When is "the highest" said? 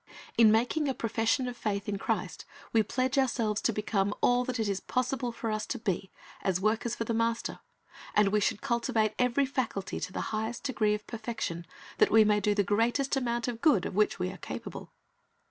10.11-10.63